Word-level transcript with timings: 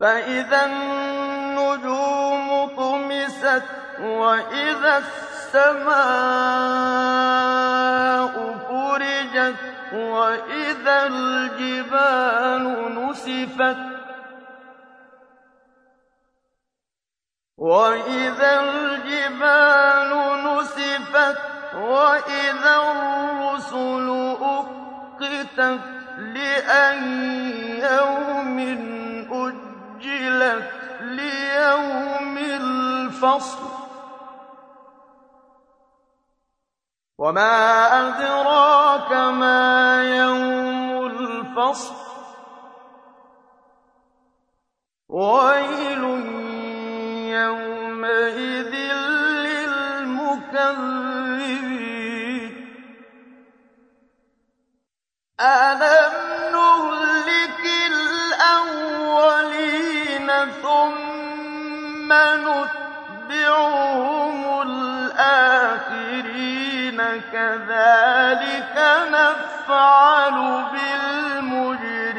فإذا 0.00 0.64
النجوم 0.64 2.66
طمست 2.76 3.62
وإذا 4.00 4.98
السَّمَاءُ 4.98 5.90
فُرِجَتْ 8.68 9.56
وَإِذَا 9.92 11.06
الْجِبَالُ 11.06 12.64
نُسِفَتْ 12.98 13.76
وَإِذَا 17.58 18.60
الْجِبَالُ 18.60 20.10
نُسِفَتْ 20.44 21.38
وَإِذَا 21.74 22.76
الرُّسُلُ 22.76 24.36
أُقِّتَتْ 24.40 25.80
لِأَيِّ 26.18 27.80
يَوْمٍ 27.80 28.89
الْفَصْلِ. 33.24 33.58
وَمَا 37.18 37.86
أَدْرَاكَ 38.00 39.12
مَا 39.12 40.02
يَوْمُ 40.16 41.06
الْفَصْلِ. 41.06 41.94
وَيْلٌ 45.08 46.04
يَوْمَئِذٍ 47.28 48.74
لِّلْمُكَذِّبِينَ. 49.46 50.60
أَلَمْ 55.40 56.14
نُهْلِكِ 56.52 57.64
الْأَوَّلِينَ 57.86 58.90
ثُمَّ 60.62 62.12
نُتْبِعُهُمُ 62.12 62.89
الْآخِرِينَ 64.62 65.20
كَذَٰلِكَ 67.32 68.76
نَفْعَلُ 69.12 70.36
بِالْمُجْرِمِينَ. 70.72 72.10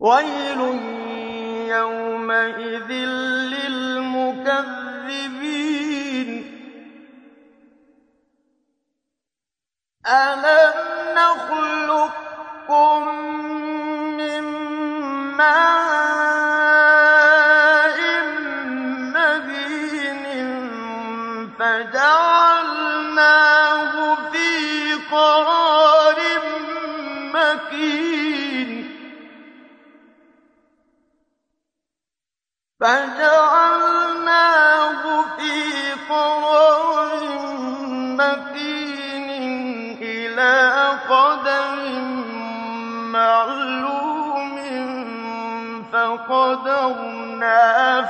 وَيْلٌ 0.00 0.60
يَوْمَئِذٍ 1.68 2.90
لِّلْمُكَذِّبِينَ. 3.54 4.66
أَلَمْ 10.06 10.74
نَخْلُقكُّم 11.18 13.15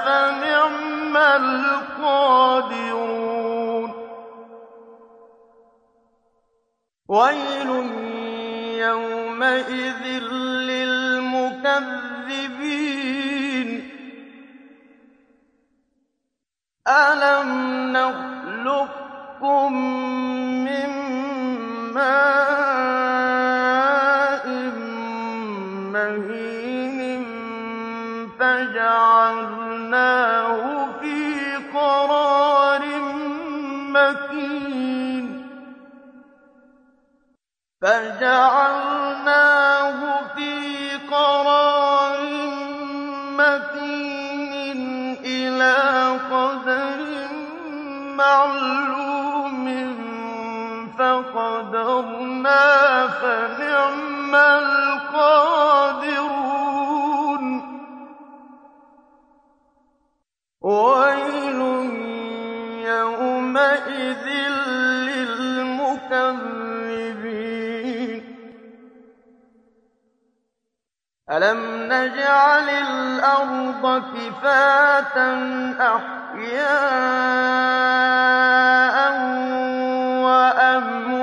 فَنِعْمَ 0.07 1.17
الْقَادِرُونَ. 1.17 2.07
وَيْلٌ 7.09 7.71
يَوْمَئِذٍ 8.79 10.03
لِّلْمُكَذِّبِينَ. 10.71 11.91
أَلَمْ 16.89 17.49
نَخْلُقكُّم 17.93 19.77
مَّكِينٍ 43.37 44.83
إِلَىٰ 45.25 45.77
قَدَرٍ 46.33 47.01
مَّعْلُومٍ 48.17 49.67
فَقَدَرْنَا 50.99 52.65
فَنِعْمَ 53.21 54.35
الْقَادِرُونَ 54.35 55.66
أَلَمْ 71.31 71.93
نَجْعَلِ 71.93 72.69
الْأَرْضَ 72.71 74.03
كِفَاتًا 74.15 75.31
أَحْيَاءً 75.81 76.87
وَأَمْوَاتًا 80.23 81.17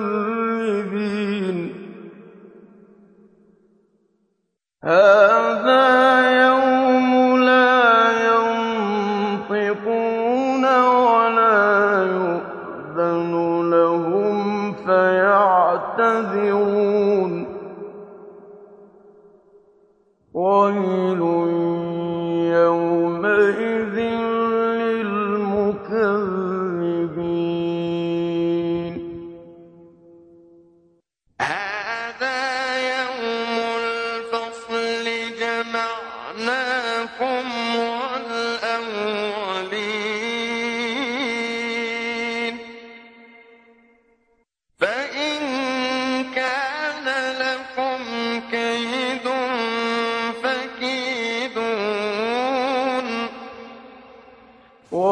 وَيْلٌ 20.39 21.38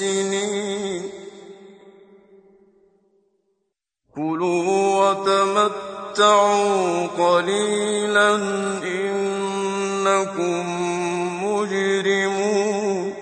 الْمُحْسِنِينَ 0.00 1.02
كُلُوا 4.14 5.10
وَتَمَتَّعُوا 5.10 7.06
قَلِيلًا 7.06 8.34
إِنَّكُم 8.84 10.62
مُّجْرِمُونَ. 11.44 13.12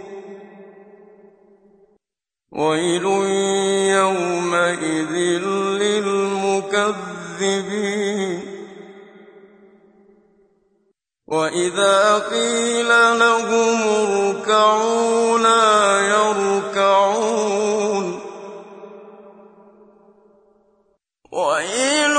وَيْلٌ 2.52 3.04
يَوْمَئِذٍ 3.98 5.12
لِّلْمُكَذِّبِينَ. 5.82 6.80
وَإِذَا 11.43 12.19
قِيلَ 12.31 12.89
لَهُمُ 13.19 13.81
ارْكَعُوا 13.83 15.39
لَا 15.39 16.00
يَرْكَعُونَ 16.15 18.06
وَيْلٌ 21.33 22.17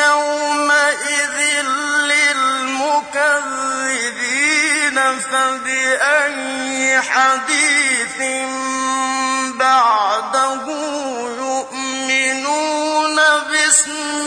يَوْمَئِذٍ 0.00 1.36
لِّلْمُكَذِّبِينَ 2.12 3.28
فَبِأَيِّ 5.20 7.00
حَدِيثٍ 7.00 8.18
بَعْدَهُ 9.60 10.64
يُؤْمِنُونَ 11.44 13.18
بِسْمِ 13.52 14.26